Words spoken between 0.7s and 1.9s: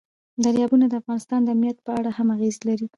د افغانستان د امنیت